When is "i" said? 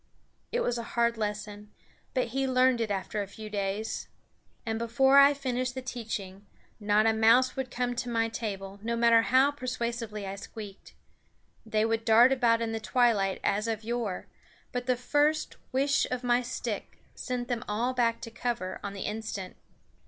5.19-5.35, 10.25-10.37